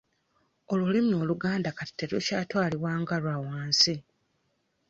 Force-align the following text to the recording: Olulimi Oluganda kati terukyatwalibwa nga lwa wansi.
Olulimi 0.71 1.13
Oluganda 1.21 1.69
kati 1.77 1.93
terukyatwalibwa 1.99 2.91
nga 3.01 3.15
lwa 3.21 3.35
wansi. 3.45 3.95